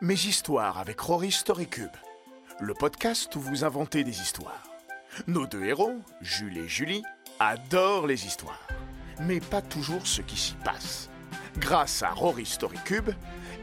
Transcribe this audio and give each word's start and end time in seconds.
Mes 0.00 0.14
histoires 0.14 0.78
avec 0.78 1.00
Rory 1.00 1.32
Storycube, 1.32 1.96
le 2.60 2.72
podcast 2.72 3.34
où 3.34 3.40
vous 3.40 3.64
inventez 3.64 4.04
des 4.04 4.20
histoires. 4.20 4.62
Nos 5.26 5.44
deux 5.44 5.64
héros, 5.64 5.96
Jules 6.20 6.56
et 6.56 6.68
Julie, 6.68 7.02
adorent 7.40 8.06
les 8.06 8.24
histoires, 8.24 8.68
mais 9.22 9.40
pas 9.40 9.60
toujours 9.60 10.06
ce 10.06 10.22
qui 10.22 10.36
s'y 10.36 10.54
passe. 10.64 11.10
Grâce 11.58 12.04
à 12.04 12.10
Rory 12.10 12.46
Storycube, 12.46 13.10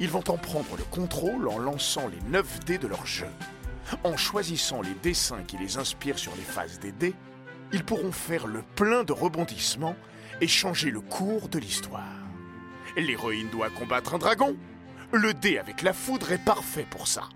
ils 0.01 0.09
vont 0.09 0.29
en 0.29 0.37
prendre 0.37 0.75
le 0.77 0.83
contrôle 0.83 1.47
en 1.47 1.57
lançant 1.57 2.09
les 2.09 2.29
9 2.29 2.65
dés 2.65 2.79
de 2.79 2.87
leur 2.87 3.05
jeu. 3.05 3.29
En 4.03 4.17
choisissant 4.17 4.81
les 4.81 4.95
dessins 4.95 5.43
qui 5.47 5.57
les 5.57 5.77
inspirent 5.77 6.19
sur 6.19 6.35
les 6.35 6.41
phases 6.41 6.79
des 6.79 6.91
dés, 6.91 7.15
ils 7.71 7.85
pourront 7.85 8.11
faire 8.11 8.45
le 8.45 8.61
plein 8.75 9.05
de 9.05 9.13
rebondissements 9.13 9.95
et 10.41 10.49
changer 10.49 10.91
le 10.91 10.99
cours 10.99 11.47
de 11.47 11.59
l'histoire. 11.59 12.03
L'héroïne 12.97 13.49
doit 13.51 13.69
combattre 13.69 14.15
un 14.15 14.17
dragon. 14.17 14.57
Le 15.15 15.33
dé 15.33 15.57
avec 15.59 15.81
la 15.81 15.93
foudre 15.93 16.33
est 16.33 16.43
parfait 16.43 16.85
pour 16.89 17.07
ça. 17.07 17.29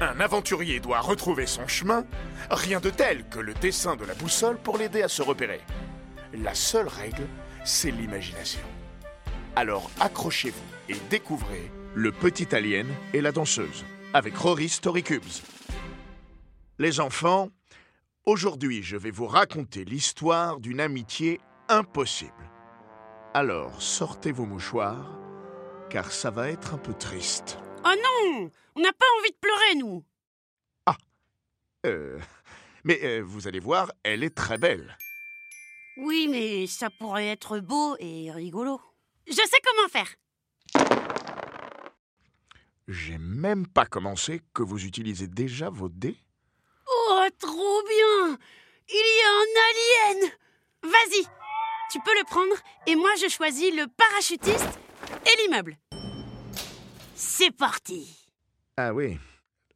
Un 0.00 0.20
aventurier 0.20 0.80
doit 0.80 1.00
retrouver 1.00 1.44
son 1.46 1.68
chemin. 1.68 2.06
Rien 2.50 2.80
de 2.80 2.88
tel 2.88 3.28
que 3.28 3.38
le 3.38 3.52
dessin 3.52 3.94
de 3.94 4.06
la 4.06 4.14
boussole 4.14 4.56
pour 4.56 4.78
l'aider 4.78 5.02
à 5.02 5.08
se 5.08 5.20
repérer. 5.20 5.60
La 6.32 6.54
seule 6.54 6.88
règle, 6.88 7.26
c'est 7.62 7.90
l'imagination. 7.90 8.62
Alors 9.54 9.90
accrochez-vous 10.00 10.64
et 10.88 10.96
découvrez 11.10 11.70
Le 11.94 12.10
Petit 12.10 12.54
Alien 12.54 12.86
et 13.12 13.20
la 13.20 13.32
danseuse 13.32 13.84
avec 14.14 14.34
Rory 14.38 14.70
Storycubes. 14.70 15.22
Les 16.78 17.00
enfants, 17.00 17.50
aujourd'hui 18.24 18.82
je 18.82 18.96
vais 18.96 19.10
vous 19.10 19.26
raconter 19.26 19.84
l'histoire 19.84 20.58
d'une 20.58 20.80
amitié 20.80 21.38
impossible. 21.68 22.50
Alors 23.34 23.82
sortez 23.82 24.32
vos 24.32 24.46
mouchoirs, 24.46 25.19
car 25.90 26.12
ça 26.12 26.30
va 26.30 26.48
être 26.48 26.74
un 26.74 26.78
peu 26.78 26.94
triste. 26.94 27.58
Oh 27.84 27.88
non 27.88 28.50
On 28.76 28.80
n'a 28.80 28.92
pas 28.92 29.06
envie 29.18 29.30
de 29.30 29.36
pleurer, 29.40 29.74
nous 29.76 30.04
Euh, 31.86 32.20
mais 32.84 33.00
euh, 33.02 33.20
vous 33.22 33.48
allez 33.48 33.58
voir, 33.58 33.90
elle 34.02 34.22
est 34.22 34.34
très 34.36 34.58
belle. 34.58 34.98
Oui, 35.96 36.28
mais 36.28 36.66
ça 36.66 36.90
pourrait 36.90 37.28
être 37.28 37.58
beau 37.58 37.96
et 37.98 38.30
rigolo. 38.30 38.80
Je 39.26 39.32
sais 39.32 39.60
comment 39.64 39.88
faire 39.88 40.14
J'ai 42.86 43.18
même 43.18 43.66
pas 43.66 43.86
commencé 43.86 44.42
que 44.54 44.62
vous 44.62 44.84
utilisez 44.84 45.26
déjà 45.26 45.70
vos 45.70 45.88
dés. 45.88 46.18
Oh, 46.86 47.26
trop 47.38 47.82
bien 47.82 48.38
Il 48.88 48.94
y 48.94 49.22
a 49.24 49.32
un 49.40 50.20
alien 50.20 50.32
Vas-y 50.82 51.24
Tu 51.90 51.98
peux 52.00 52.18
le 52.18 52.24
prendre, 52.24 52.54
et 52.86 52.94
moi 52.94 53.10
je 53.22 53.28
choisis 53.28 53.74
le 53.74 53.86
parachutiste 53.86 54.78
et 55.24 55.42
l'immeuble. 55.42 55.76
C'est 57.14 57.50
parti 57.50 58.16
Ah 58.76 58.94
oui, 58.94 59.18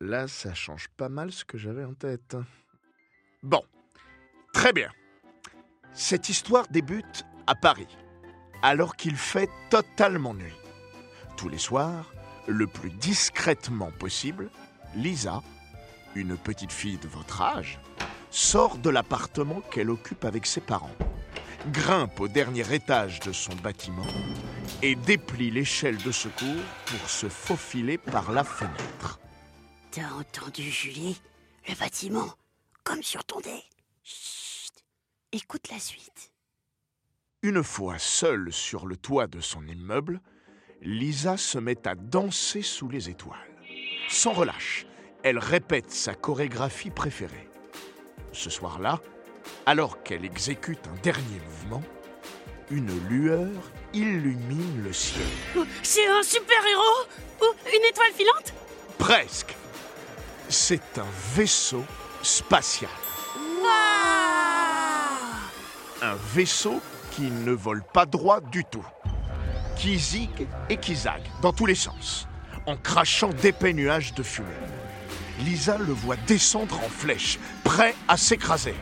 là 0.00 0.28
ça 0.28 0.54
change 0.54 0.88
pas 0.96 1.08
mal 1.08 1.32
ce 1.32 1.44
que 1.44 1.58
j'avais 1.58 1.84
en 1.84 1.94
tête. 1.94 2.36
Bon, 3.42 3.62
très 4.52 4.72
bien. 4.72 4.90
Cette 5.92 6.28
histoire 6.28 6.66
débute 6.68 7.24
à 7.46 7.54
Paris, 7.54 7.88
alors 8.62 8.96
qu'il 8.96 9.16
fait 9.16 9.48
totalement 9.70 10.34
nuit. 10.34 10.56
Tous 11.36 11.48
les 11.48 11.58
soirs, 11.58 12.12
le 12.46 12.66
plus 12.66 12.90
discrètement 12.90 13.90
possible, 13.92 14.50
Lisa, 14.96 15.42
une 16.14 16.36
petite 16.36 16.72
fille 16.72 16.98
de 16.98 17.08
votre 17.08 17.42
âge, 17.42 17.78
sort 18.30 18.78
de 18.78 18.90
l'appartement 18.90 19.60
qu'elle 19.70 19.90
occupe 19.90 20.24
avec 20.24 20.46
ses 20.46 20.60
parents, 20.60 20.94
grimpe 21.72 22.20
au 22.20 22.28
dernier 22.28 22.74
étage 22.74 23.20
de 23.20 23.32
son 23.32 23.54
bâtiment 23.56 24.06
et 24.82 24.94
déplie 24.94 25.50
l'échelle 25.50 25.96
de 25.98 26.12
secours 26.12 26.62
pour 26.86 27.08
se 27.08 27.28
faufiler 27.28 27.98
par 27.98 28.32
la 28.32 28.44
fenêtre. 28.44 29.18
T'as 29.90 30.10
entendu, 30.12 30.62
Julie? 30.62 31.20
Le 31.68 31.74
bâtiment, 31.74 32.34
comme 32.82 33.02
sur 33.02 33.24
ton 33.24 33.40
dé. 33.40 33.62
Chut 34.02 34.72
Écoute 35.32 35.70
la 35.70 35.78
suite. 35.78 36.30
Une 37.42 37.62
fois 37.62 37.98
seule 37.98 38.52
sur 38.52 38.86
le 38.86 38.96
toit 38.96 39.26
de 39.26 39.40
son 39.40 39.66
immeuble, 39.66 40.20
Lisa 40.80 41.36
se 41.36 41.58
met 41.58 41.86
à 41.86 41.94
danser 41.94 42.62
sous 42.62 42.88
les 42.88 43.08
étoiles. 43.08 43.38
Sans 44.08 44.32
relâche, 44.32 44.86
elle 45.22 45.38
répète 45.38 45.90
sa 45.90 46.14
chorégraphie 46.14 46.90
préférée. 46.90 47.48
Ce 48.32 48.50
soir-là, 48.50 49.00
alors 49.66 50.02
qu'elle 50.02 50.24
exécute 50.24 50.86
un 50.88 51.00
dernier 51.02 51.40
mouvement, 51.46 51.82
une 52.70 52.90
lueur 53.08 53.48
illumine 53.92 54.82
le 54.84 54.92
ciel. 54.92 55.22
Oh, 55.56 55.64
C'est 55.82 56.06
un 56.06 56.22
super-héros 56.22 57.06
Ou 57.42 57.44
une 57.68 57.84
étoile 57.88 58.12
filante? 58.16 58.54
Presque. 58.98 59.54
C'est 60.48 60.98
un 60.98 61.06
vaisseau 61.34 61.84
spatial. 62.22 62.90
Un 66.02 66.14
vaisseau 66.34 66.80
qui 67.12 67.22
ne 67.22 67.52
vole 67.52 67.82
pas 67.92 68.06
droit 68.06 68.40
du 68.40 68.64
tout. 68.64 68.84
Qui 69.76 69.98
zigue 69.98 70.46
et 70.68 70.76
qui 70.76 70.94
zague 70.94 71.22
dans 71.42 71.52
tous 71.52 71.66
les 71.66 71.74
sens, 71.74 72.28
en 72.66 72.76
crachant 72.76 73.30
d'épais 73.30 73.72
nuages 73.72 74.14
de 74.14 74.22
fumée. 74.22 74.48
Lisa 75.40 75.78
le 75.78 75.92
voit 75.92 76.16
descendre 76.16 76.78
en 76.84 76.88
flèche, 76.88 77.38
prêt 77.64 77.94
à 78.06 78.16
s'écraser. 78.16 78.74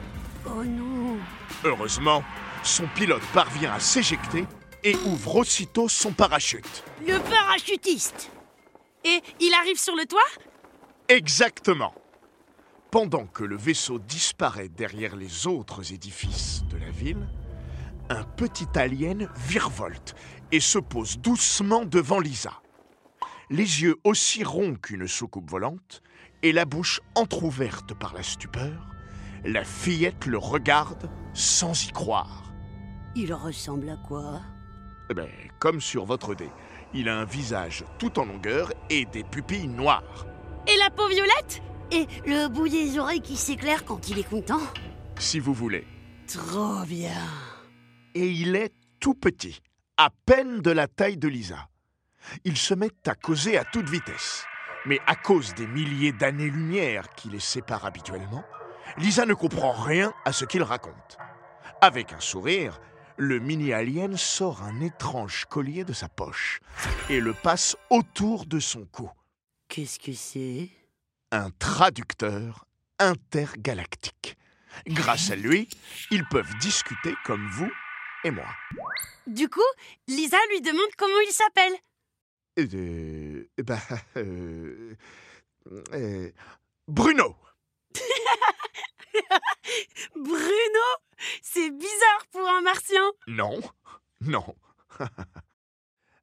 Oh 0.47 0.62
non 0.64 1.16
Heureusement, 1.64 2.22
son 2.62 2.86
pilote 2.94 3.22
parvient 3.32 3.72
à 3.72 3.80
s'éjecter 3.80 4.46
et 4.84 4.96
ouvre 5.06 5.36
aussitôt 5.36 5.88
son 5.88 6.12
parachute. 6.12 6.84
Le 7.06 7.18
parachutiste 7.18 8.30
Et 9.04 9.20
il 9.40 9.52
arrive 9.54 9.78
sur 9.78 9.94
le 9.96 10.06
toit? 10.06 10.20
Exactement. 11.08 11.94
Pendant 12.90 13.26
que 13.26 13.44
le 13.44 13.56
vaisseau 13.56 13.98
disparaît 13.98 14.68
derrière 14.68 15.16
les 15.16 15.46
autres 15.46 15.92
édifices 15.92 16.62
de 16.70 16.76
la 16.76 16.90
ville, 16.90 17.26
un 18.10 18.24
petit 18.24 18.68
alien 18.74 19.28
virevolte 19.46 20.14
et 20.50 20.60
se 20.60 20.78
pose 20.78 21.18
doucement 21.18 21.84
devant 21.84 22.20
Lisa. 22.20 22.60
Les 23.50 23.82
yeux 23.82 23.96
aussi 24.04 24.44
ronds 24.44 24.76
qu'une 24.76 25.08
soucoupe 25.08 25.50
volante 25.50 26.02
et 26.42 26.52
la 26.52 26.64
bouche 26.64 27.00
entr'ouverte 27.14 27.94
par 27.94 28.14
la 28.14 28.22
stupeur, 28.22 28.88
la 29.44 29.64
fillette 29.64 30.26
le 30.26 30.38
regarde 30.38 31.10
sans 31.34 31.86
y 31.86 31.92
croire. 31.92 32.51
Il 33.14 33.32
ressemble 33.34 33.88
à 33.90 33.96
quoi? 33.96 34.40
Eh 35.10 35.14
ben, 35.14 35.28
comme 35.58 35.80
sur 35.80 36.04
votre 36.04 36.34
dé, 36.34 36.50
il 36.94 37.08
a 37.08 37.18
un 37.18 37.24
visage 37.24 37.84
tout 37.98 38.18
en 38.18 38.24
longueur 38.24 38.72
et 38.90 39.04
des 39.04 39.24
pupilles 39.24 39.68
noires. 39.68 40.26
Et 40.66 40.76
la 40.78 40.90
peau 40.90 41.08
violette? 41.08 41.62
Et 41.90 42.06
le 42.24 42.48
bout 42.48 42.68
des 42.68 42.98
oreilles 42.98 43.20
qui 43.20 43.36
s'éclaire 43.36 43.84
quand 43.84 44.08
il 44.08 44.18
est 44.18 44.28
content? 44.28 44.60
Si 45.18 45.38
vous 45.38 45.52
voulez. 45.52 45.86
Trop 46.26 46.84
bien 46.86 47.10
et 48.14 48.28
il 48.28 48.56
est 48.56 48.72
tout 49.00 49.14
petit, 49.14 49.60
à 49.96 50.10
peine 50.26 50.60
de 50.60 50.70
la 50.70 50.86
taille 50.86 51.16
de 51.16 51.28
Lisa. 51.28 51.68
Ils 52.44 52.56
se 52.56 52.74
mettent 52.74 53.08
à 53.08 53.14
causer 53.14 53.58
à 53.58 53.64
toute 53.64 53.88
vitesse. 53.88 54.44
Mais 54.86 55.00
à 55.06 55.14
cause 55.14 55.54
des 55.54 55.66
milliers 55.66 56.12
d'années-lumière 56.12 57.08
qui 57.10 57.28
les 57.28 57.40
séparent 57.40 57.86
habituellement, 57.86 58.44
Lisa 58.98 59.26
ne 59.26 59.34
comprend 59.34 59.72
rien 59.72 60.12
à 60.24 60.32
ce 60.32 60.44
qu'il 60.44 60.62
raconte. 60.62 61.18
Avec 61.80 62.12
un 62.12 62.20
sourire, 62.20 62.80
le 63.16 63.38
mini-alien 63.38 64.16
sort 64.16 64.62
un 64.62 64.80
étrange 64.80 65.46
collier 65.46 65.84
de 65.84 65.92
sa 65.92 66.08
poche 66.08 66.60
et 67.08 67.20
le 67.20 67.32
passe 67.32 67.76
autour 67.90 68.46
de 68.46 68.60
son 68.60 68.84
cou. 68.86 69.10
Qu'est-ce 69.68 69.98
que 69.98 70.12
c'est? 70.12 70.70
Un 71.30 71.50
traducteur 71.50 72.66
intergalactique. 72.98 74.36
Grâce 74.86 75.30
à 75.30 75.36
lui, 75.36 75.68
ils 76.10 76.26
peuvent 76.26 76.56
discuter 76.58 77.14
comme 77.24 77.48
vous 77.50 77.70
et 78.24 78.30
moi. 78.30 78.48
Du 79.26 79.48
coup, 79.48 79.60
Lisa 80.08 80.38
lui 80.50 80.60
demande 80.60 80.90
comment 80.96 81.20
il 81.26 81.32
s'appelle. 81.32 81.74
Euh, 82.58 83.48
bah, 83.64 83.78
euh, 84.16 84.94
euh, 85.92 86.31
Bruno. 86.88 87.37
Bruno? 90.16 90.87
C'est 91.40 91.70
bizarre 91.70 91.91
Non, 93.26 93.61
non. 94.20 94.55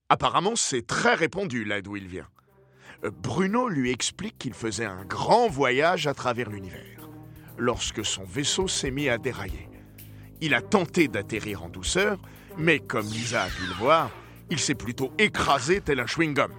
Apparemment, 0.10 0.56
c'est 0.56 0.86
très 0.86 1.14
répandu 1.14 1.64
là 1.64 1.82
d'où 1.82 1.96
il 1.96 2.08
vient. 2.08 2.28
Euh, 3.04 3.12
Bruno 3.12 3.70
lui 3.70 3.92
explique 3.92 4.38
qu'il 4.38 4.54
faisait 4.54 4.86
un 4.86 5.06
grand 5.06 5.48
voyage 5.48 6.08
à 6.08 6.14
travers 6.14 6.50
l'univers, 6.50 7.10
lorsque 7.58 8.04
son 8.04 8.24
vaisseau 8.24 8.68
s'est 8.68 8.92
mis 8.92 9.10
à 9.10 9.18
dérailler. 9.18 9.70
Il 10.42 10.54
a 10.54 10.62
tenté 10.62 11.08
d'atterrir 11.08 11.64
en 11.64 11.70
douceur, 11.70 12.18
mais 12.58 12.80
comme 12.80 13.06
Lisa 13.06 13.44
a 13.44 13.50
pu 13.50 13.68
le 13.68 13.74
voir, 13.74 14.10
il 14.50 14.60
s'est 14.60 14.76
plutôt 14.76 15.12
écrasé 15.18 15.82
tel 15.82 16.00
un 16.00 16.06
chewing-gum. 16.06 16.52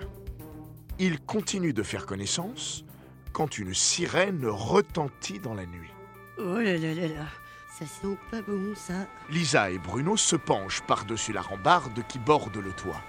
Il 0.98 1.20
continue 1.20 1.72
de 1.72 1.82
faire 1.82 2.06
connaissance 2.06 2.84
quand 3.32 3.58
une 3.58 3.74
sirène 3.74 4.46
retentit 4.46 5.38
dans 5.38 5.54
la 5.54 5.66
nuit. 5.66 5.90
Oh 6.38 6.58
là 6.58 6.76
là 6.76 6.94
là 6.94 7.08
là 7.08 7.26
Ça 7.70 7.86
sent 7.86 8.18
pas 8.30 8.42
bon, 8.42 8.74
ça. 8.74 9.06
Lisa 9.30 9.70
et 9.70 9.78
Bruno 9.78 10.16
se 10.16 10.36
penchent 10.36 10.82
par-dessus 10.82 11.32
la 11.32 11.40
rambarde 11.40 12.04
qui 12.08 12.18
borde 12.18 12.56
le 12.56 12.72
toit 12.72 13.00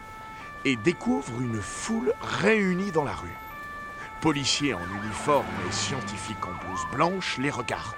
et 0.63 0.75
découvrent 0.77 1.41
une 1.41 1.59
foule 1.61 2.13
réunie 2.21 2.91
dans 2.91 3.03
la 3.03 3.15
rue. 3.15 3.35
policier 4.21 4.73
en 4.75 4.85
uniforme 5.03 5.45
et 5.67 5.71
scientifique 5.71 6.45
en 6.45 6.53
blouse 6.65 6.85
blanche 6.93 7.37
les 7.39 7.49
regarde. 7.49 7.95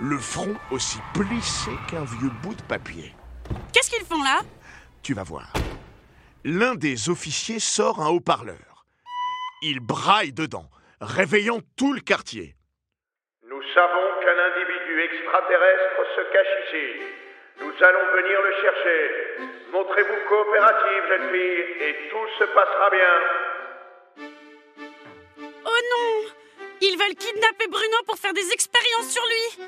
Le 0.00 0.16
front 0.18 0.54
aussi 0.70 0.98
plissé 1.12 1.72
qu'un 1.88 2.04
vieux 2.04 2.30
bout 2.42 2.54
de 2.54 2.62
papier. 2.62 3.12
Qu'est-ce 3.72 3.90
qu'ils 3.90 4.06
font 4.06 4.22
là? 4.22 4.40
Tu 5.02 5.14
vas 5.14 5.24
voir. 5.24 5.52
L'un 6.44 6.76
des 6.76 7.10
officiers 7.10 7.58
sort 7.58 8.00
un 8.00 8.08
haut-parleur. 8.08 8.86
Il 9.60 9.80
braille 9.80 10.32
dedans, 10.32 10.70
réveillant 11.00 11.58
tout 11.76 11.92
le 11.92 12.00
quartier. 12.00 12.54
Nous 13.42 13.62
savons 13.74 14.06
qu'un 14.22 14.38
individu 14.54 14.77
extraterrestre 15.00 16.06
se 16.16 16.20
cache 16.32 16.54
ici. 16.66 16.86
Nous 17.60 17.84
allons 17.84 18.06
venir 18.14 18.42
le 18.42 18.52
chercher. 18.60 19.10
Montrez-vous 19.72 20.28
coopérative, 20.28 21.04
jeune 21.08 21.30
fille, 21.30 21.64
et 21.80 22.08
tout 22.10 22.28
se 22.38 22.44
passera 22.44 22.90
bien. 22.90 23.14
Oh 25.64 25.80
non 25.92 26.30
Ils 26.80 26.96
veulent 26.98 27.16
kidnapper 27.16 27.66
Bruno 27.68 27.96
pour 28.06 28.16
faire 28.16 28.32
des 28.32 28.52
expériences 28.52 29.10
sur 29.10 29.24
lui 29.24 29.64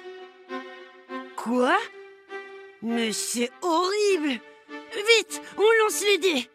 Quoi? 1.36 1.76
Mais 2.82 3.12
c'est 3.12 3.50
horrible 3.62 4.40
Vite, 4.92 5.42
on 5.56 5.84
lance 5.84 6.04
les 6.04 6.18
dés 6.18 6.50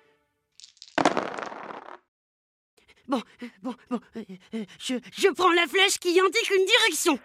Bon, 3.08 3.22
bon, 3.62 3.76
bon, 3.92 4.00
euh, 4.16 4.24
euh, 4.56 4.64
je, 4.80 4.96
je 5.16 5.28
prends 5.30 5.52
la 5.52 5.68
flèche 5.68 6.00
qui 6.00 6.20
indique 6.20 6.50
une 6.50 6.66
direction. 6.66 7.20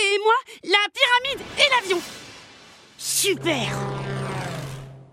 Et 0.00 0.18
moi, 0.18 0.34
la 0.64 0.78
pyramide 0.94 1.46
et 1.58 1.70
l'avion. 1.70 2.00
Super 2.96 3.70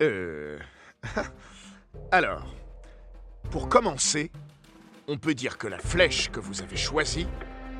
Euh... 0.01 0.59
Alors, 2.11 2.55
pour 3.51 3.67
commencer, 3.67 4.31
on 5.07 5.17
peut 5.17 5.33
dire 5.33 5.57
que 5.57 5.67
la 5.67 5.79
flèche 5.79 6.29
que 6.31 6.39
vous 6.39 6.61
avez 6.61 6.77
choisie, 6.77 7.27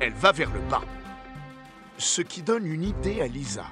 elle 0.00 0.12
va 0.12 0.32
vers 0.32 0.52
le 0.52 0.60
bas. 0.60 0.82
Ce 1.96 2.20
qui 2.20 2.42
donne 2.42 2.66
une 2.66 2.84
idée 2.84 3.22
à 3.22 3.26
Lisa. 3.26 3.64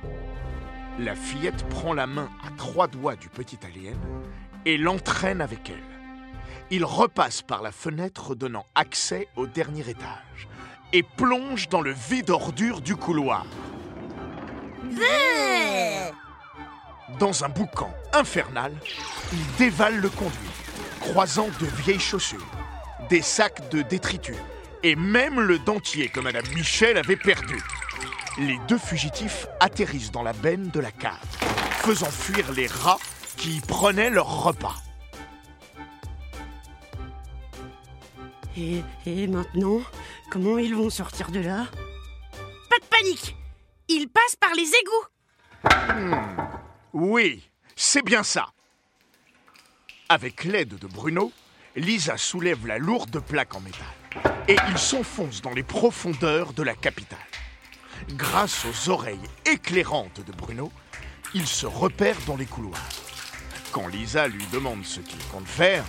La 0.99 1.15
fillette 1.15 1.69
prend 1.69 1.93
la 1.93 2.07
main 2.07 2.31
à 2.43 2.51
trois 2.57 2.87
doigts 2.87 3.17
du 3.17 3.29
petit 3.29 3.59
alien 3.65 3.99
et 4.65 4.79
l'entraîne 4.79 5.43
avec 5.43 5.69
elle. 5.69 5.85
Il 6.71 6.85
repasse 6.85 7.43
par 7.43 7.63
la 7.63 7.71
fenêtre 7.71 8.35
donnant 8.35 8.65
accès 8.75 9.29
au 9.37 9.47
dernier 9.47 9.89
étage 9.91 10.49
et 10.93 11.03
plonge 11.03 11.69
dans 11.69 11.81
le 11.81 11.93
vide 11.93 12.31
ordure 12.31 12.81
du 12.81 12.97
couloir. 12.97 13.47
Dans 17.19 17.45
un 17.45 17.49
boucan 17.49 17.93
infernal, 18.13 18.73
il 19.33 19.57
dévale 19.59 19.97
le 19.97 20.09
conduit, 20.09 20.51
croisant 21.01 21.49
de 21.61 21.67
vieilles 21.83 21.99
chaussures, 21.99 22.47
des 23.09 23.23
sacs 23.23 23.69
de 23.71 23.83
détritus 23.83 24.37
et 24.83 24.95
même 24.95 25.41
le 25.41 25.59
dentier 25.59 26.09
que 26.09 26.21
Madame 26.21 26.45
Michel 26.55 26.97
avait 26.97 27.17
perdu. 27.17 27.61
Les 28.39 28.59
deux 28.69 28.79
fugitifs 28.79 29.47
atterrissent 29.61 30.13
dans 30.13 30.23
la 30.23 30.33
benne 30.33 30.71
de 30.71 30.81
la 30.81 30.91
cave, 30.91 31.19
faisant 31.79 32.11
fuir 32.11 32.53
les 32.53 32.67
rats 32.67 32.99
qui 33.37 33.57
y 33.57 33.61
prenaient 33.61 34.11
leur 34.11 34.45
repas. 34.45 34.77
Et, 38.57 38.83
et 39.07 39.27
maintenant, 39.27 39.81
comment 40.31 40.59
ils 40.59 40.75
vont 40.75 40.91
sortir 40.91 41.31
de 41.31 41.41
là 41.41 41.67
Pas 42.71 42.79
de 42.79 42.87
panique 42.87 43.37
Ils 43.89 44.09
passent 44.09 44.37
par 44.37 44.53
les 44.55 44.71
égouts 44.83 45.07
Oui, 46.93 47.49
c'est 47.75 48.05
bien 48.05 48.23
ça. 48.23 48.49
Avec 50.09 50.45
l'aide 50.45 50.79
de 50.79 50.87
Bruno, 50.87 51.33
Lisa 51.75 52.17
soulève 52.17 52.67
la 52.67 52.79
lourde 52.79 53.21
plaque 53.21 53.55
en 53.55 53.61
métal 53.61 53.87
et 54.49 54.57
il 54.71 54.79
s'enfonce 54.79 55.43
dans 55.43 55.53
les 55.53 55.63
profondeurs 55.63 56.53
de 56.53 56.63
la 56.63 56.75
capitale. 56.75 57.19
Grâce 58.11 58.65
aux 58.65 58.91
oreilles 58.91 59.19
éclairantes 59.45 60.21
de 60.25 60.33
Bruno, 60.33 60.71
il 61.35 61.47
se 61.47 61.67
repère 61.67 62.17
dans 62.27 62.37
les 62.37 62.47
couloirs. 62.47 62.89
Quand 63.73 63.89
Lisa 63.89 64.29
lui 64.29 64.45
demande 64.53 64.85
ce 64.85 65.01
qu'il 65.01 65.19
compte 65.31 65.49
faire, 65.49 65.85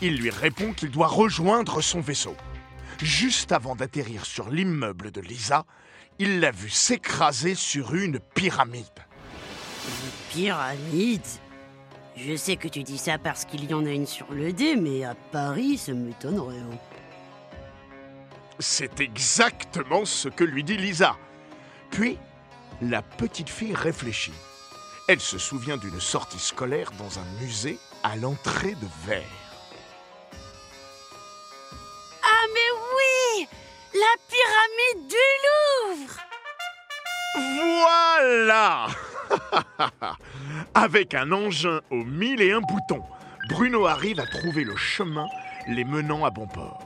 il 0.00 0.16
lui 0.16 0.30
répond 0.30 0.72
qu'il 0.72 0.90
doit 0.90 1.06
rejoindre 1.06 1.80
son 1.80 2.00
vaisseau. 2.00 2.36
Juste 3.02 3.50
avant 3.50 3.74
d'atterrir 3.74 4.24
sur 4.24 4.48
l'immeuble 4.48 5.10
de 5.10 5.20
Lisa, 5.20 5.64
il 6.20 6.38
l'a 6.38 6.52
vu 6.52 6.70
s'écraser 6.70 7.56
sur 7.56 7.94
une 7.94 8.20
pyramide. 8.20 8.86
Pyramide? 10.30 11.26
Je 12.16 12.36
sais 12.36 12.56
que 12.56 12.68
tu 12.68 12.84
dis 12.84 12.98
ça 12.98 13.18
parce 13.18 13.44
qu'il 13.44 13.68
y 13.68 13.74
en 13.74 13.84
a 13.86 13.90
une 13.90 14.06
sur 14.06 14.30
le 14.32 14.52
dé, 14.52 14.76
mais 14.76 15.02
à 15.02 15.16
Paris, 15.32 15.78
ça 15.78 15.92
m'étonnerait. 15.92 16.58
hein. 16.60 16.78
C'est 18.60 19.00
exactement 19.00 20.04
ce 20.04 20.28
que 20.28 20.44
lui 20.44 20.62
dit 20.62 20.76
Lisa. 20.76 21.16
Puis, 21.90 22.18
la 22.80 23.02
petite 23.02 23.48
fille 23.48 23.74
réfléchit. 23.74 24.32
Elle 25.08 25.20
se 25.20 25.38
souvient 25.38 25.76
d'une 25.76 26.00
sortie 26.00 26.38
scolaire 26.38 26.92
dans 26.98 27.18
un 27.18 27.24
musée 27.40 27.78
à 28.04 28.14
l'entrée 28.14 28.76
de 28.76 28.86
verre. 29.06 29.51
Pyramide 34.42 35.08
du 35.08 35.16
Louvre 35.44 36.16
Voilà 37.36 38.86
Avec 40.74 41.14
un 41.14 41.32
engin 41.32 41.80
aux 41.90 42.04
mille 42.04 42.40
et 42.40 42.52
un 42.52 42.60
boutons, 42.60 43.02
Bruno 43.48 43.86
arrive 43.86 44.20
à 44.20 44.26
trouver 44.26 44.64
le 44.64 44.76
chemin 44.76 45.26
les 45.68 45.84
menant 45.84 46.24
à 46.24 46.30
bon 46.30 46.46
port. 46.46 46.82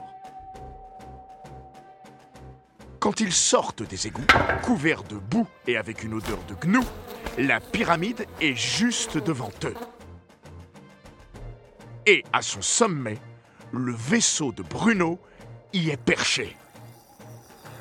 Quand 2.99 3.19
ils 3.19 3.33
sortent 3.33 3.83
des 3.83 4.07
égouts, 4.07 4.25
couverts 4.63 5.03
de 5.03 5.15
boue 5.15 5.47
et 5.67 5.77
avec 5.77 6.03
une 6.03 6.13
odeur 6.13 6.39
de 6.47 6.55
gnou, 6.55 6.83
la 7.37 7.59
pyramide 7.59 8.25
est 8.41 8.55
juste 8.55 9.17
devant 9.17 9.51
eux. 9.63 9.75
Et 12.05 12.23
à 12.33 12.41
son 12.41 12.61
sommet, 12.61 13.17
le 13.71 13.93
vaisseau 13.93 14.51
de 14.51 14.63
Bruno 14.63 15.19
y 15.73 15.89
est 15.89 16.01
perché. 16.01 16.55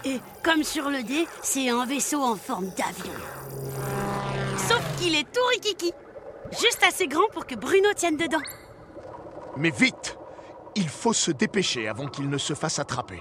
Et 0.06 0.20
comme 0.44 0.62
sur 0.62 0.88
le 0.88 1.02
dé, 1.02 1.26
c'est 1.42 1.68
un 1.68 1.84
vaisseau 1.84 2.22
en 2.22 2.36
forme 2.36 2.68
d'avion. 2.68 3.12
Sauf 4.56 4.82
qu'il 4.98 5.16
est 5.16 5.24
tout 5.32 5.44
rikiki. 5.50 5.92
Juste 6.52 6.84
assez 6.86 7.08
grand 7.08 7.26
pour 7.32 7.44
que 7.44 7.56
Bruno 7.56 7.88
tienne 7.96 8.16
dedans. 8.16 8.42
Mais 9.56 9.70
vite 9.70 10.16
Il 10.76 10.88
faut 10.88 11.12
se 11.12 11.32
dépêcher 11.32 11.88
avant 11.88 12.06
qu'il 12.06 12.30
ne 12.30 12.38
se 12.38 12.54
fasse 12.54 12.78
attraper. 12.78 13.20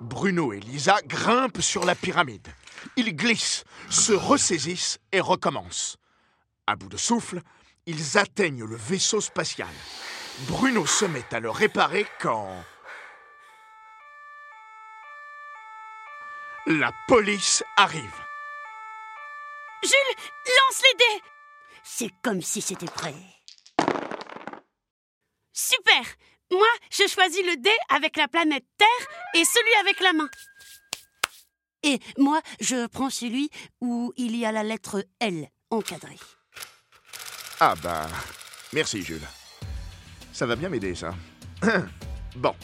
Bruno 0.00 0.52
et 0.52 0.60
Lisa 0.60 0.98
grimpent 1.04 1.60
sur 1.60 1.84
la 1.84 1.96
pyramide. 1.96 2.46
Ils 2.96 3.16
glissent, 3.16 3.64
se 3.90 4.12
ressaisissent 4.12 5.00
et 5.10 5.20
recommencent. 5.20 5.96
À 6.68 6.76
bout 6.76 6.88
de 6.88 6.96
souffle, 6.96 7.40
ils 7.86 8.18
atteignent 8.18 8.64
le 8.64 8.76
vaisseau 8.76 9.20
spatial. 9.20 9.74
Bruno 10.46 10.86
se 10.86 11.06
met 11.06 11.24
à 11.32 11.40
le 11.40 11.50
réparer 11.50 12.06
quand... 12.20 12.54
La 16.66 16.90
police 17.08 17.62
arrive. 17.76 18.14
Jules, 19.82 20.16
lance 20.46 20.82
les 20.82 20.96
dés 20.98 21.22
C'est 21.82 22.10
comme 22.22 22.40
si 22.40 22.62
c'était 22.62 22.86
prêt. 22.86 23.14
Super 25.52 26.02
Moi, 26.50 26.66
je 26.90 27.06
choisis 27.06 27.44
le 27.44 27.58
dé 27.58 27.70
avec 27.90 28.16
la 28.16 28.28
planète 28.28 28.64
Terre 28.78 29.08
et 29.34 29.44
celui 29.44 29.74
avec 29.80 30.00
la 30.00 30.14
main. 30.14 30.28
Et 31.82 32.00
moi, 32.16 32.40
je 32.60 32.86
prends 32.86 33.10
celui 33.10 33.50
où 33.82 34.14
il 34.16 34.34
y 34.34 34.46
a 34.46 34.52
la 34.52 34.62
lettre 34.62 35.04
L 35.20 35.46
encadrée. 35.68 36.18
Ah 37.60 37.74
bah, 37.82 38.08
merci 38.72 39.02
Jules. 39.02 39.28
Ça 40.32 40.46
va 40.46 40.56
bien 40.56 40.70
m'aider 40.70 40.94
ça. 40.94 41.14
bon. 42.36 42.56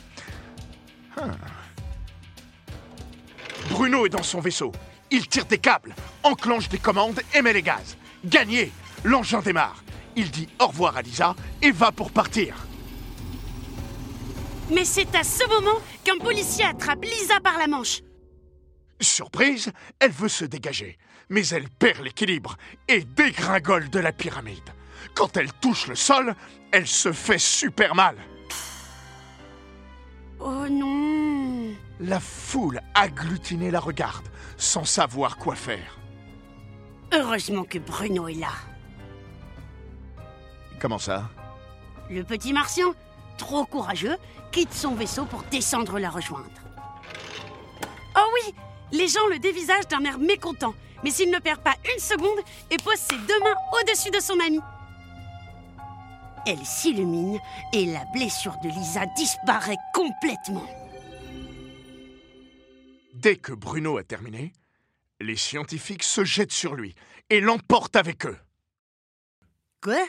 Ah. 1.18 1.59
Bruno 3.70 4.04
est 4.04 4.10
dans 4.10 4.22
son 4.22 4.40
vaisseau. 4.40 4.72
Il 5.10 5.26
tire 5.28 5.46
des 5.46 5.58
câbles, 5.58 5.94
enclenche 6.22 6.68
des 6.68 6.78
commandes 6.78 7.20
et 7.34 7.40
met 7.40 7.52
les 7.52 7.62
gaz. 7.62 7.96
Gagné 8.24 8.72
L'engin 9.04 9.40
démarre. 9.40 9.82
Il 10.16 10.30
dit 10.30 10.48
au 10.60 10.66
revoir 10.66 10.96
à 10.96 11.02
Lisa 11.02 11.34
et 11.62 11.70
va 11.70 11.92
pour 11.92 12.10
partir. 12.10 12.66
Mais 14.70 14.84
c'est 14.84 15.14
à 15.14 15.24
ce 15.24 15.48
moment 15.48 15.80
qu'un 16.04 16.18
policier 16.18 16.64
attrape 16.64 17.04
Lisa 17.04 17.40
par 17.40 17.58
la 17.58 17.66
manche. 17.66 18.02
Surprise, 19.00 19.72
elle 19.98 20.10
veut 20.10 20.28
se 20.28 20.44
dégager, 20.44 20.98
mais 21.30 21.46
elle 21.48 21.70
perd 21.70 22.04
l'équilibre 22.04 22.56
et 22.88 23.00
dégringole 23.00 23.88
de 23.88 23.98
la 23.98 24.12
pyramide. 24.12 24.58
Quand 25.14 25.36
elle 25.36 25.52
touche 25.54 25.86
le 25.86 25.94
sol, 25.94 26.34
elle 26.72 26.86
se 26.86 27.12
fait 27.12 27.38
super 27.38 27.94
mal. 27.94 28.16
Oh 30.38 30.68
non 30.68 31.09
La 32.02 32.18
foule 32.18 32.80
agglutinée 32.94 33.70
la 33.70 33.78
regarde, 33.78 34.26
sans 34.56 34.86
savoir 34.86 35.36
quoi 35.36 35.54
faire. 35.54 35.98
Heureusement 37.12 37.64
que 37.64 37.78
Bruno 37.78 38.26
est 38.26 38.40
là. 38.40 38.52
Comment 40.80 40.98
ça? 40.98 41.28
Le 42.08 42.24
petit 42.24 42.54
martien, 42.54 42.94
trop 43.36 43.66
courageux, 43.66 44.16
quitte 44.50 44.72
son 44.72 44.94
vaisseau 44.94 45.26
pour 45.26 45.42
descendre 45.50 45.98
la 45.98 46.08
rejoindre. 46.08 46.48
Oh 48.16 48.30
oui 48.32 48.54
Les 48.92 49.06
gens 49.06 49.26
le 49.30 49.38
dévisagent 49.38 49.88
d'un 49.88 50.02
air 50.04 50.18
mécontent, 50.18 50.72
mais 51.04 51.10
s'il 51.10 51.30
ne 51.30 51.38
perd 51.38 51.60
pas 51.60 51.74
une 51.84 52.00
seconde 52.00 52.40
et 52.70 52.78
pose 52.78 52.96
ses 52.96 53.18
deux 53.18 53.40
mains 53.40 53.56
au-dessus 53.78 54.10
de 54.10 54.20
son 54.20 54.40
ami. 54.40 54.60
Elle 56.46 56.64
s'illumine 56.64 57.38
et 57.74 57.84
la 57.84 58.06
blessure 58.14 58.56
de 58.64 58.70
Lisa 58.70 59.04
disparaît 59.16 59.76
complètement. 59.92 60.64
Dès 63.20 63.36
que 63.36 63.52
Bruno 63.52 63.98
a 63.98 64.02
terminé, 64.02 64.54
les 65.20 65.36
scientifiques 65.36 66.04
se 66.04 66.24
jettent 66.24 66.52
sur 66.52 66.74
lui 66.74 66.94
et 67.28 67.40
l'emportent 67.40 67.96
avec 67.96 68.24
eux. 68.24 68.38
Quoi? 69.82 70.02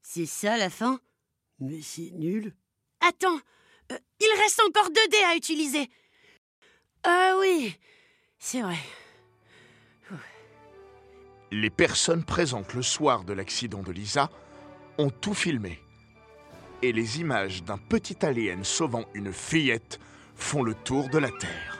C'est 0.00 0.24
ça 0.24 0.56
la 0.56 0.70
fin? 0.70 0.98
Mais 1.58 1.82
c'est 1.82 2.10
nul. 2.12 2.54
Attends, 3.06 3.38
euh, 3.92 3.98
il 4.18 4.40
reste 4.40 4.62
encore 4.66 4.88
deux 4.88 5.08
dés 5.08 5.24
à 5.26 5.36
utiliser. 5.36 5.90
Ah 7.02 7.36
oui, 7.38 7.76
c'est 8.38 8.62
vrai. 8.62 8.78
Les 11.50 11.70
personnes 11.70 12.24
présentes 12.24 12.72
le 12.72 12.82
soir 12.82 13.24
de 13.24 13.34
l'accident 13.34 13.82
de 13.82 13.92
Lisa 13.92 14.30
ont 14.96 15.10
tout 15.10 15.34
filmé. 15.34 15.82
Et 16.80 16.92
les 16.92 17.20
images 17.20 17.62
d'un 17.62 17.76
petit 17.76 18.24
alien 18.24 18.64
sauvant 18.64 19.04
une 19.12 19.34
fillette 19.34 20.00
font 20.34 20.62
le 20.62 20.74
tour 20.74 21.10
de 21.10 21.18
la 21.18 21.30
Terre. 21.30 21.79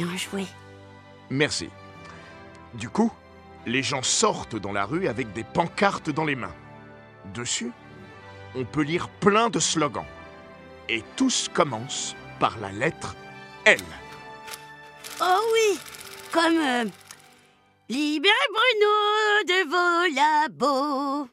Bien 0.00 0.16
joué. 0.16 0.46
Merci. 1.28 1.68
Du 2.72 2.88
coup, 2.88 3.12
les 3.66 3.82
gens 3.82 4.02
sortent 4.02 4.56
dans 4.56 4.72
la 4.72 4.86
rue 4.86 5.08
avec 5.08 5.34
des 5.34 5.44
pancartes 5.44 6.08
dans 6.08 6.24
les 6.24 6.36
mains. 6.36 6.54
Dessus, 7.34 7.70
on 8.54 8.64
peut 8.64 8.80
lire 8.80 9.10
plein 9.20 9.50
de 9.50 9.58
slogans. 9.58 10.06
Et 10.88 11.04
tous 11.16 11.50
commencent 11.52 12.16
par 12.38 12.58
la 12.60 12.72
lettre 12.72 13.14
L. 13.66 13.80
Oh 15.20 15.40
oui, 15.52 15.78
comme 16.32 16.56
euh, 16.56 16.84
Libérez 17.90 18.34
Bruno 18.54 18.94
de 19.48 19.68
vos 19.68 20.14
labos. 20.14 21.28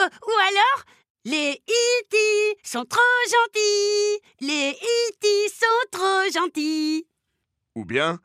Euh, 0.00 0.04
ou 0.04 0.32
alors, 0.48 0.84
les 1.24 1.60
E.T. 1.68 2.16
sont 2.62 2.84
trop 2.84 3.00
gentils. 3.24 4.20
Les 4.42 4.70
E.T. 4.70 5.48
sont 5.48 5.88
trop 5.90 6.30
gentils. 6.32 7.04
Ou 7.76 7.84
bien 7.84 8.18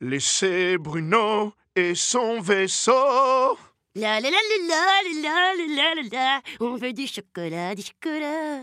Laissez 0.00 0.78
Bruno 0.78 1.52
et 1.74 1.96
son 1.96 2.40
vaisseau. 2.40 3.58
La 3.96 4.20
la 4.20 4.30
la 4.30 4.30
la 4.30 4.76
la 5.20 5.54
la 5.56 5.94
la 5.94 6.08
la 6.12 6.40
on 6.60 6.76
veut 6.76 6.92
du 6.92 7.08
chocolat, 7.08 7.74
du 7.74 7.82
chocolat. 7.82 8.62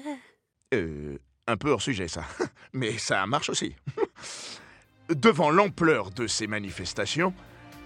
Euh, 0.74 1.18
un 1.46 1.58
peu 1.58 1.72
hors 1.72 1.82
sujet 1.82 2.08
ça, 2.08 2.24
mais 2.74 2.98
ça 2.98 3.28
marche 3.28 3.50
aussi. 3.50 3.76
Devant 5.10 5.52
l'ampleur 5.52 6.12
de 6.12 6.28
ces 6.28 6.48
manifestations, 6.48 7.34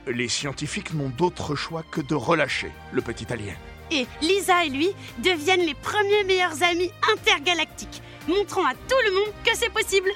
les 0.06 0.28
scientifiques 0.28 0.94
n'ont 0.94 1.10
d'autre 1.10 1.56
choix 1.56 1.84
que 1.92 2.02
de 2.02 2.14
relâcher 2.14 2.72
le 2.92 3.02
petit 3.02 3.34
alien. 3.34 3.58
Et 3.90 4.06
Lisa 4.22 4.66
et 4.66 4.70
lui 4.70 4.90
deviennent 5.24 5.66
les 5.66 5.74
premiers 5.74 6.24
meilleurs 6.26 6.62
amis 6.62 6.92
intergalactiques, 7.12 8.04
montrant 8.28 8.68
à 8.68 8.76
tout 8.76 9.02
le 9.06 9.16
monde 9.16 9.34
que 9.44 9.56
c'est 9.56 9.74
possible. 9.74 10.12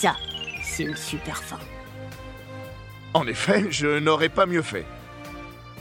Ça, 0.00 0.16
c'est 0.78 0.84
une 0.84 0.96
super 0.96 1.42
fin. 1.42 1.58
En 3.12 3.26
effet, 3.26 3.66
je 3.68 3.98
n'aurais 3.98 4.28
pas 4.28 4.46
mieux 4.46 4.62
fait. 4.62 4.86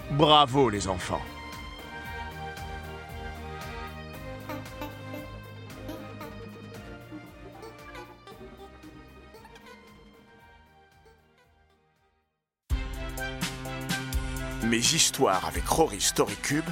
Bravo 0.10 0.72
les 0.72 0.88
enfants. 0.88 1.22
Mes 14.63 14.77
histoires 14.77 15.46
avec 15.46 15.68
Rory 15.68 16.01
Storycube 16.01 16.66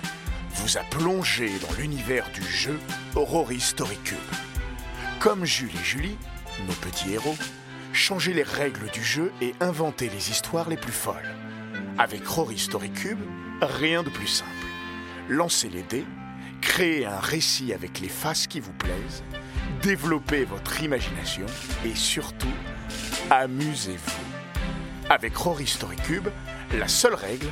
vous 0.55 0.77
a 0.77 0.83
plongé 0.89 1.51
dans 1.59 1.73
l'univers 1.77 2.25
du 2.33 2.41
jeu 2.41 2.79
Rory 3.13 3.59
Storycube. 3.59 4.17
Comme 5.19 5.45
Jules 5.45 5.69
et 5.69 5.83
Julie, 5.83 6.17
nos 6.67 6.73
petits 6.73 7.13
héros, 7.13 7.35
changez 7.95 8.33
les 8.33 8.43
règles 8.43 8.89
du 8.91 9.03
jeu 9.03 9.31
et 9.41 9.55
inventez 9.59 10.09
les 10.09 10.29
histoires 10.29 10.69
les 10.69 10.77
plus 10.77 10.91
folles. 10.91 11.33
Avec 11.97 12.27
Rory 12.27 12.59
Storycube, 12.59 13.19
rien 13.61 14.03
de 14.03 14.09
plus 14.09 14.27
simple. 14.27 14.51
Lancez 15.29 15.69
les 15.69 15.83
dés, 15.83 16.05
créez 16.61 17.05
un 17.05 17.19
récit 17.19 17.73
avec 17.73 17.99
les 17.99 18.09
faces 18.09 18.47
qui 18.47 18.59
vous 18.59 18.73
plaisent, 18.73 19.23
développez 19.81 20.43
votre 20.43 20.83
imagination 20.83 21.45
et 21.85 21.95
surtout, 21.95 22.53
amusez-vous. 23.31 24.11
Avec 25.09 25.35
Rory 25.35 25.67
Storycube, 25.67 26.27
la 26.73 26.87
seule 26.87 27.15
règle, 27.15 27.47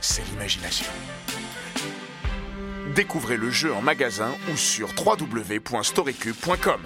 c'est 0.00 0.24
l'imagination. 0.30 0.90
Découvrez 2.94 3.36
le 3.36 3.50
jeu 3.50 3.72
en 3.72 3.82
magasin 3.82 4.32
ou 4.52 4.56
sur 4.56 4.88
www.storycube.com. 4.98 6.80